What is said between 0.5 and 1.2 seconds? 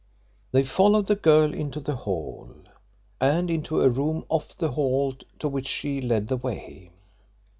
They followed the